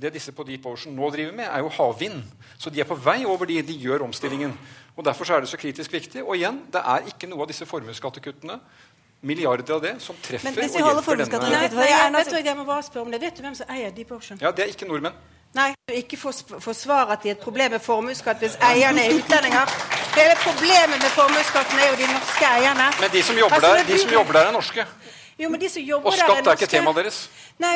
Det 0.00 0.12
disse 0.12 0.32
på 0.32 0.44
Deep 0.48 0.64
Ocean 0.68 0.94
nå 0.96 1.08
driver 1.12 1.32
med, 1.36 1.48
er 1.48 1.64
jo 1.64 1.72
havvind. 1.72 2.20
Så 2.60 2.68
de 2.72 2.80
er 2.80 2.88
på 2.88 2.96
vei 3.00 3.22
over 3.28 3.48
de, 3.48 3.62
de 3.64 3.80
gjør 3.80 4.06
omstillingen. 4.06 4.52
Og 4.96 5.04
Derfor 5.04 5.32
er 5.32 5.40
det 5.40 5.48
så 5.48 5.56
kritisk 5.60 5.92
viktig. 5.92 6.22
Og 6.24 6.36
igjen, 6.36 6.62
det 6.72 6.80
er 6.84 7.08
ikke 7.08 7.28
noe 7.28 7.44
av 7.44 7.48
disse 7.48 7.68
formuesskattekuttene 7.68 8.58
milliarder 9.20 9.74
av 9.74 9.82
det 9.84 9.96
som 10.00 10.16
treffer 10.22 10.48
og 10.48 10.56
hjelper 10.56 11.20
denne 11.20 11.50
Nei, 11.50 11.66
nei, 11.74 11.88
jeg, 11.90 12.12
vet 12.14 12.30
du, 12.30 12.38
jeg 12.40 12.56
må 12.56 12.64
bare 12.64 12.84
spørre 12.86 13.04
om 13.04 13.12
det. 13.12 13.20
Vet 13.20 13.36
du 13.36 13.44
hvem 13.44 13.54
som 13.58 13.68
eier 13.72 13.92
Deep 13.92 14.12
Ocean? 14.16 14.40
Ja, 14.40 14.50
Det 14.50 14.64
er 14.64 14.72
ikke 14.72 14.88
nordmenn. 14.88 15.18
Nei, 15.54 15.72
ikke 15.98 16.16
forsvar 16.16 17.10
at 17.10 17.24
de 17.24 17.32
er 17.32 17.34
et 17.34 17.42
problem 17.42 17.72
med 17.74 17.82
formuesskatt 17.82 18.38
hvis 18.38 18.54
eierne 18.62 19.02
er 19.02 19.16
utlendinger. 19.18 19.72
Hele 20.14 20.36
problemet 20.44 21.00
med 21.02 21.10
formuesskatten 21.16 21.78
er 21.78 21.88
jo 21.90 21.96
de 21.98 22.06
norske 22.12 22.50
eierne. 22.50 22.86
Men 23.00 23.10
de 23.12 23.22
som 23.26 23.40
jobber, 23.40 23.56
altså, 23.56 23.72
der, 23.76 23.88
de 23.88 23.98
som 23.98 24.12
jobber 24.14 24.38
der, 24.38 24.50
er 24.50 24.54
norske. 24.54 24.84
Jo, 25.40 25.48
men 25.48 25.60
de 25.60 25.70
som 25.72 25.82
jobber 25.82 26.12
og 26.12 26.18
skatt 26.20 26.36
er, 26.36 26.50
er 26.52 26.60
ikke 26.60 26.70
temaet 26.70 27.00
deres. 27.02 27.18
Nei, 27.58 27.74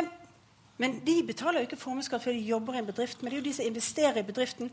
men 0.78 1.00
de 1.06 1.16
betaler 1.26 1.64
jo 1.64 1.68
ikke 1.68 1.80
formuesskatt 1.82 2.22
før 2.22 2.36
de 2.36 2.44
jobber 2.46 2.78
i 2.78 2.82
en 2.84 2.86
bedrift. 2.86 3.22
Men 3.22 3.32
det 3.32 3.38
er 3.38 3.42
jo 3.42 3.48
de 3.48 3.56
som 3.58 3.66
investerer 3.66 4.22
i 4.22 4.26
bedriften. 4.30 4.70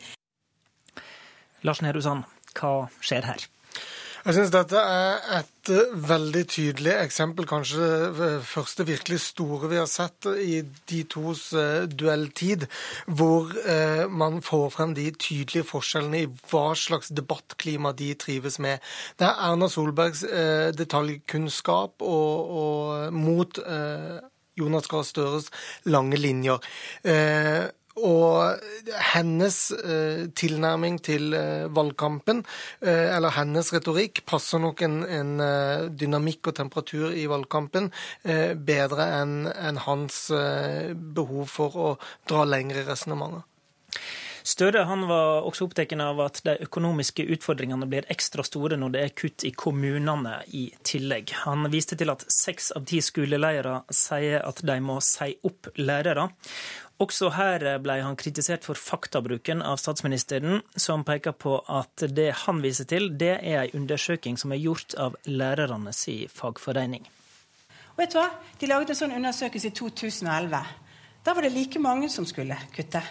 Lars 1.66 1.82
Nehru 1.82 2.02
Sand, 2.06 2.24
hva 2.58 2.74
skjer 3.02 3.26
her? 3.26 3.50
Jeg 4.22 4.36
syns 4.38 4.52
dette 4.54 4.78
er 4.78 5.24
et 5.40 5.70
eh, 5.74 5.94
veldig 6.06 6.42
tydelig 6.54 6.92
eksempel, 6.94 7.48
kanskje 7.50 7.88
det 8.14 8.28
første 8.46 8.86
virkelig 8.86 9.18
store 9.24 9.72
vi 9.72 9.80
har 9.80 9.88
sett 9.90 10.28
i 10.30 10.60
de 10.62 11.00
tos 11.10 11.48
eh, 11.58 11.88
duelltid, 11.90 12.68
hvor 13.10 13.50
eh, 13.66 14.06
man 14.06 14.38
får 14.46 14.68
frem 14.76 14.94
de 14.94 15.08
tydelige 15.16 15.66
forskjellene 15.72 16.22
i 16.22 16.30
hva 16.52 16.68
slags 16.78 17.10
debattklima 17.18 17.96
de 17.98 18.12
trives 18.22 18.60
med. 18.62 18.78
Det 19.18 19.26
er 19.26 19.42
Erna 19.50 19.72
Solbergs 19.72 20.22
detaljkunnskap 20.78 22.06
og, 22.06 22.56
og 22.62 23.18
mot 23.18 23.58
Jonas 24.60 24.90
Gahr 24.92 25.06
Støres 25.08 25.50
lange 25.90 26.20
linjer. 26.22 26.62
Og 28.00 28.62
hennes 29.12 29.58
eh, 29.76 30.30
tilnærming 30.38 31.00
til 31.04 31.36
eh, 31.36 31.68
valgkampen, 31.76 32.44
eh, 32.82 33.12
eller 33.16 33.36
hennes 33.36 33.74
retorikk, 33.76 34.24
passer 34.30 34.64
nok 34.64 34.84
en, 34.88 35.02
en 35.04 35.34
eh, 35.44 35.88
dynamikk 35.92 36.52
og 36.52 36.58
temperatur 36.62 37.12
i 37.12 37.28
valgkampen 37.32 37.92
eh, 38.24 38.54
bedre 38.56 39.10
enn 39.22 39.36
en 39.52 39.82
hans 39.88 40.24
eh, 40.36 40.94
behov 40.96 41.52
for 41.52 41.76
å 41.76 41.90
dra 42.30 42.48
lengre 42.48 42.86
resonnementer. 42.88 43.44
Støre 44.44 44.86
han 44.90 45.06
var 45.10 45.46
også 45.46 45.68
opptatt 45.68 45.94
av 46.02 46.20
at 46.24 46.42
de 46.46 46.56
økonomiske 46.66 47.26
utfordringene 47.36 47.88
blir 47.90 48.08
ekstra 48.14 48.46
store 48.46 48.78
når 48.80 48.94
det 48.94 49.02
er 49.06 49.16
kutt 49.24 49.46
i 49.46 49.54
kommunene 49.54 50.40
i 50.58 50.68
tillegg. 50.88 51.34
Han 51.46 51.70
viste 51.74 51.98
til 52.00 52.14
at 52.14 52.26
seks 52.32 52.72
av 52.78 52.88
ti 52.90 53.02
skoleledere 53.06 53.82
sier 53.94 54.42
at 54.48 54.64
de 54.66 54.78
må 54.82 55.00
si 55.06 55.34
opp 55.48 55.70
lærere. 55.78 56.30
Også 57.02 57.32
her 57.34 57.64
ble 57.82 57.96
han 58.06 58.18
kritisert 58.20 58.66
for 58.68 58.78
faktabruken 58.78 59.64
av 59.66 59.80
statsministeren, 59.82 60.60
som 60.78 61.06
peker 61.06 61.34
på 61.34 61.56
at 61.66 62.04
det 62.14 62.30
han 62.44 62.62
viser 62.62 62.86
til, 62.90 63.10
det 63.18 63.40
er 63.40 63.64
en 63.64 63.82
undersøking 63.82 64.38
som 64.38 64.54
er 64.54 64.62
gjort 64.62 64.94
av 65.02 65.18
lærernes 65.26 66.04
fagforening. 66.30 67.08
Og 67.96 68.04
vet 68.04 68.14
du 68.14 68.20
hva? 68.22 68.30
De 68.62 68.70
laget 68.70 68.94
en 68.94 69.02
sånn 69.02 69.18
undersøkelse 69.18 69.72
i 69.72 69.76
2011. 69.82 70.62
Da 71.26 71.34
var 71.38 71.46
det 71.46 71.54
like 71.54 71.82
mange 71.82 72.10
som 72.10 72.26
skulle 72.26 72.58
kutte. 72.76 73.02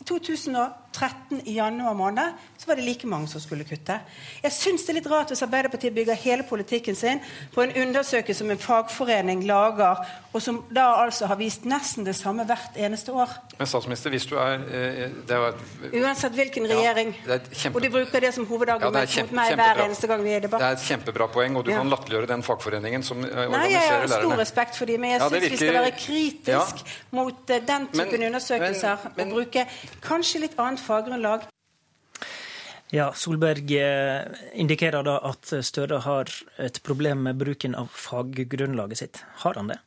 I 0.00 0.89
2013 0.92 1.40
i 1.44 1.54
januar 1.54 1.94
måned 1.94 2.32
så 2.58 2.66
var 2.66 2.76
det 2.76 2.84
like 2.84 3.06
mange 3.06 3.28
som 3.28 3.40
skulle 3.40 3.64
kutte. 3.64 3.96
Jeg 4.42 4.52
syns 4.52 4.84
det 4.84 4.92
er 4.92 4.98
litt 4.98 5.10
rart 5.10 5.30
hvis 5.32 5.42
Arbeiderpartiet 5.46 5.94
bygger 5.94 6.18
hele 6.18 6.44
politikken 6.48 6.96
sin 6.98 7.20
på 7.54 7.62
en 7.64 7.72
undersøkelse 7.86 8.42
som 8.42 8.50
en 8.50 8.60
fagforening 8.60 9.44
lager, 9.48 10.02
og 10.32 10.42
som 10.42 10.60
da 10.74 10.86
altså 11.04 11.28
har 11.30 11.38
vist 11.40 11.64
nesten 11.68 12.06
det 12.06 12.16
samme 12.18 12.44
hvert 12.48 12.76
eneste 12.76 13.12
år. 13.12 13.32
Men 13.58 13.68
statsminister, 13.70 14.10
hvis 14.10 14.26
du 14.28 14.36
er, 14.40 14.62
eh, 14.70 15.00
er 15.30 16.02
Uansett 16.02 16.34
hvilken 16.36 16.68
regjering. 16.70 17.14
Ja, 17.26 17.38
kjempe... 17.38 17.78
Og 17.78 17.82
de 17.82 17.90
bruker 17.90 18.24
det 18.24 18.34
som 18.34 18.46
hovedargument 18.48 19.16
ja, 19.16 19.24
mot 19.24 19.34
meg 19.40 19.54
hver 19.58 19.82
eneste 19.84 20.10
gang 20.10 20.22
vi 20.24 20.34
er 20.34 20.42
i 20.42 20.44
debatt. 20.46 20.62
Det 20.62 20.68
er 20.68 20.78
et 20.78 20.86
kjempebra 20.86 21.28
poeng, 21.32 21.58
og 21.60 21.66
du 21.66 21.72
ja. 21.72 21.80
kan 21.80 21.90
latterliggjøre 21.92 22.30
den 22.30 22.44
fagforeningen 22.46 23.06
som 23.06 23.20
uh, 23.20 23.26
organiserer 23.26 23.50
lærerne. 23.50 23.58
Nei, 23.58 23.72
jeg 23.74 23.90
har 23.90 24.14
stor 24.14 24.42
respekt 24.42 24.78
for 24.78 24.90
dem, 24.90 25.04
men 25.04 25.14
jeg 25.14 25.20
ja, 25.20 25.28
syns 25.28 25.36
virker... 25.42 25.56
vi 25.56 25.60
skal 25.60 25.78
være 25.80 25.96
kritisk 25.98 26.84
mot 27.16 27.42
den 27.48 27.88
typen 27.92 28.16
men, 28.16 28.26
undersøkelser 28.30 29.04
men, 29.04 29.16
men, 29.16 29.34
og 29.34 29.40
bruke 29.40 29.66
kanskje 30.04 30.44
litt 30.46 30.56
annet 30.60 30.79
faggrunnlag. 30.82 31.46
Ja, 32.90 33.12
Solberg 33.14 33.70
eh, 33.78 34.24
indikerer 34.58 35.06
da 35.06 35.20
at 35.28 35.52
Støre 35.62 36.00
har 36.02 36.32
et 36.58 36.80
problem 36.82 37.22
med 37.28 37.38
bruken 37.38 37.76
av 37.78 37.92
faggrunnlaget 37.94 39.04
sitt. 39.04 39.22
Har 39.44 39.60
han 39.60 39.70
det? 39.70 39.78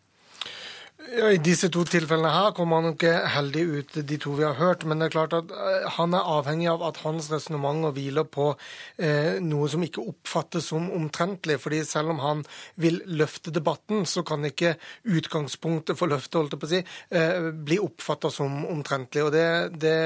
I 1.03 1.35
disse 1.43 1.67
to 1.67 1.81
tilfellene 1.83 2.31
her 2.31 2.53
kommer 2.55 2.79
han 2.79 2.93
ikke 2.93 3.11
heldig 3.33 3.63
ut, 3.77 3.97
de 4.07 4.17
to 4.21 4.35
vi 4.37 4.45
har 4.45 4.55
hørt. 4.55 4.85
Men 4.87 5.01
det 5.01 5.09
er 5.09 5.15
klart 5.17 5.35
at 5.35 5.51
eh, 5.51 5.87
han 5.97 6.15
er 6.15 6.29
avhengig 6.35 6.69
av 6.71 6.85
at 6.87 7.01
hans 7.03 7.27
resonnementer 7.31 7.91
hviler 7.97 8.27
på 8.31 8.47
eh, 8.95 9.41
noe 9.43 9.67
som 9.71 9.83
ikke 9.83 10.05
oppfattes 10.13 10.71
som 10.71 10.87
omtrentlig. 10.95 11.59
fordi 11.59 11.83
selv 11.87 12.15
om 12.15 12.23
han 12.23 12.45
vil 12.79 13.01
løfte 13.05 13.51
debatten, 13.51 14.07
så 14.07 14.23
kan 14.23 14.47
ikke 14.47 14.77
utgangspunktet 15.03 15.99
for 15.99 16.11
løftet 16.11 16.39
holdt 16.39 16.57
på 16.61 16.69
å 16.69 16.71
si, 16.71 16.81
eh, 17.11 17.51
bli 17.51 17.81
oppfatta 17.83 18.31
som 18.31 18.63
omtrentlig. 18.65 19.27
Og 19.27 19.35
det, 19.35 19.45
det 19.83 19.99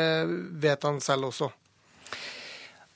vet 0.65 0.89
han 0.89 0.99
selv 1.03 1.29
også. 1.29 1.51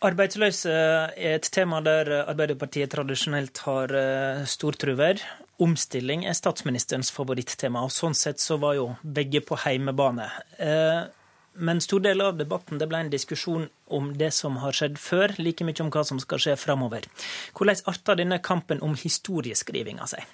Arbeidsløse 0.02 0.74
er 1.14 1.36
et 1.38 1.48
tema 1.54 1.78
der 1.86 2.10
Arbeiderpartiet 2.24 2.90
tradisjonelt 2.90 3.62
har 3.68 3.94
eh, 3.94 4.46
stor 4.50 4.74
truverd. 4.82 5.22
Omstilling 5.62 6.24
er 6.26 6.34
statsministerens 6.34 7.12
favorittema, 7.14 7.84
og 7.86 7.94
sånn 7.94 8.16
sett 8.18 8.42
så 8.42 8.58
var 8.62 8.78
jo 8.80 8.88
begge 9.04 9.44
på 9.46 9.60
heimebane. 9.62 10.26
Eh, 10.58 11.02
men 11.62 11.82
stor 11.84 12.02
del 12.02 12.24
av 12.24 12.38
debatten 12.40 12.80
det 12.80 12.88
ble 12.90 13.04
en 13.04 13.12
diskusjon 13.12 13.68
om 13.92 14.14
det 14.18 14.32
som 14.34 14.58
har 14.64 14.74
skjedd 14.74 14.98
før, 15.02 15.36
like 15.38 15.66
mye 15.68 15.84
om 15.84 15.92
hva 15.94 16.06
som 16.08 16.22
skal 16.24 16.42
skje 16.42 16.56
framover. 16.58 17.06
Hvordan 17.58 17.84
arter 17.92 18.22
denne 18.24 18.40
kampen 18.42 18.82
om 18.82 18.96
historieskrivinga 18.98 20.08
seg? 20.10 20.26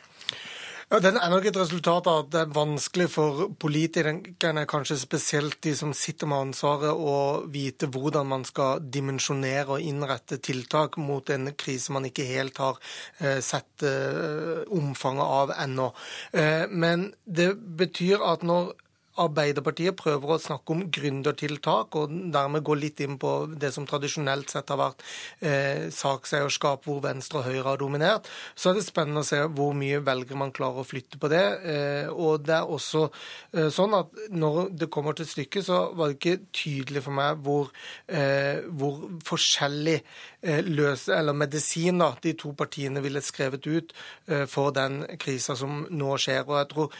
Ja, 0.88 1.02
Den 1.04 1.18
er 1.20 1.28
nok 1.28 1.44
et 1.44 1.58
resultat 1.60 2.06
av 2.08 2.22
at 2.22 2.28
det 2.32 2.40
er 2.46 2.52
vanskelig 2.56 3.10
for 3.12 3.50
politikerne, 3.60 4.62
kanskje 4.72 4.96
spesielt 5.02 5.58
de 5.66 5.74
som 5.76 5.92
sitter 5.92 6.30
med 6.32 6.46
ansvaret, 6.46 6.96
å 6.96 7.44
vite 7.52 7.90
hvordan 7.92 8.30
man 8.30 8.46
skal 8.48 8.80
dimensjonere 8.96 9.76
og 9.76 9.84
innrette 9.84 10.40
tiltak 10.40 10.96
mot 10.96 11.28
en 11.36 11.52
krise 11.60 11.92
man 11.92 12.08
ikke 12.08 12.30
helt 12.30 12.64
har 12.64 12.80
eh, 13.20 13.44
sett 13.44 13.84
eh, 13.84 14.64
omfanget 14.80 15.28
av 15.42 15.52
ennå. 15.58 15.92
Eh, 16.32 16.72
men 16.72 17.10
det 17.26 17.52
betyr 17.84 18.24
at 18.24 18.48
når 18.48 18.72
Arbeiderpartiet 19.22 19.98
prøver 19.98 20.34
å 20.34 20.40
snakke 20.42 20.74
om 20.74 20.84
gründertiltak, 20.94 21.98
og 21.98 22.14
dermed 22.34 22.66
gå 22.66 22.78
litt 22.78 23.02
inn 23.04 23.18
på 23.22 23.34
det 23.60 23.72
som 23.76 23.88
tradisjonelt 23.90 24.52
sett 24.54 24.70
har 24.74 24.80
vært 24.82 25.04
eh, 25.42 25.88
sakseierskap 25.94 26.88
hvor 26.88 27.02
Venstre 27.06 27.42
og 27.42 27.50
Høyre 27.50 27.66
har 27.72 27.82
dominert. 27.82 28.30
Så 28.56 28.72
er 28.72 28.78
det 28.78 28.86
spennende 28.88 29.24
å 29.24 29.28
se 29.28 29.42
hvor 29.58 29.76
mye 29.78 30.02
velger 30.06 30.40
man 30.40 30.54
klarer 30.56 30.84
å 30.84 30.88
flytte 30.88 31.20
på 31.22 31.32
det. 31.34 31.44
Eh, 31.74 32.12
og 32.12 32.46
det 32.48 32.56
er 32.60 32.74
også 32.78 33.08
eh, 33.08 33.70
sånn 33.74 33.98
at 33.98 34.14
når 34.34 34.72
det 34.78 34.92
kommer 34.94 35.18
til 35.18 35.30
stykket, 35.30 35.68
så 35.68 35.84
var 35.98 36.12
det 36.12 36.20
ikke 36.20 36.52
tydelig 36.56 37.06
for 37.08 37.18
meg 37.18 37.44
hvor, 37.46 37.72
eh, 38.08 38.64
hvor 38.78 39.08
forskjellig 39.28 40.00
løse, 40.42 41.12
eller 41.16 41.34
medisiner 41.34 42.18
de 42.22 42.34
to 42.38 42.54
partiene 42.58 43.02
ville 43.04 43.22
skrevet 43.26 43.68
ut 43.68 43.94
eh, 44.28 44.46
for 44.50 44.72
den 44.76 45.02
krisa 45.20 45.56
som 45.58 45.86
nå 45.90 46.18
skjer. 46.22 46.46
Og 46.48 46.60
jeg 46.60 46.70
tror 46.74 46.98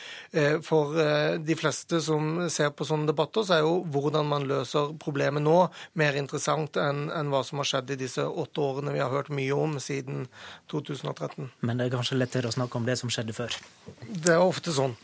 for 0.66 0.96
de 1.42 1.56
fleste 1.58 2.00
som 2.04 2.48
ser 2.52 2.72
på 2.76 2.86
sånne 2.88 3.10
debatter, 3.10 3.46
så 3.46 3.58
er 3.58 3.66
jo 3.66 3.80
hvordan 3.94 4.28
man 4.30 4.48
løser 4.50 4.94
problemet 5.02 5.44
nå, 5.46 5.56
mer 6.00 6.18
interessant 6.20 6.78
enn, 6.82 7.08
enn 7.14 7.32
hva 7.34 7.44
som 7.48 7.62
har 7.62 7.70
skjedd 7.70 7.94
i 7.94 8.00
disse 8.00 8.26
åtte 8.26 8.64
årene 8.64 8.94
vi 8.96 9.02
har 9.04 9.14
hørt 9.14 9.32
mye 9.34 9.56
om 9.56 9.78
siden 9.84 10.28
2013. 10.72 11.52
Men 11.62 11.80
det 11.80 11.88
er 11.88 11.96
kanskje 11.98 12.20
lettere 12.20 12.52
å 12.52 12.56
snakke 12.56 12.80
om 12.80 12.88
det 12.88 12.98
som 13.00 13.12
skjedde 13.14 13.36
før? 13.38 13.58
Det 14.08 14.34
er 14.36 14.44
ofte 14.44 14.74
sånn. 14.76 14.98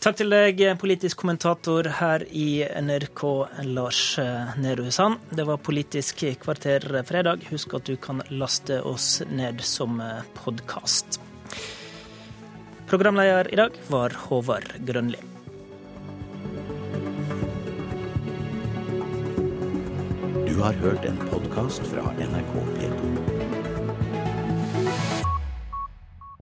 Takk 0.00 0.16
til 0.16 0.30
deg, 0.32 0.62
politisk 0.80 1.18
kommentator 1.20 1.84
her 1.98 2.22
i 2.32 2.62
NRK, 2.64 3.20
Lars 3.68 3.98
Nehru 4.56 4.86
Sand. 4.88 5.18
Det 5.36 5.44
var 5.44 5.60
Politisk 5.60 6.22
kvarter 6.40 6.86
fredag. 7.04 7.44
Husk 7.50 7.74
at 7.76 7.84
du 7.84 7.98
kan 8.00 8.22
laste 8.32 8.78
oss 8.80 9.18
ned 9.28 9.60
som 9.60 10.00
podkast. 10.38 11.20
Programleder 12.88 13.52
i 13.52 13.60
dag 13.60 13.76
var 13.92 14.16
Håvard 14.24 14.72
Grønli. 14.88 15.20
Du 20.48 20.56
har 20.64 20.80
hørt 20.80 21.04
en 21.04 21.20
podkast 21.28 21.84
fra 21.92 22.08
NRK 22.16 22.56
P2. 22.80 23.39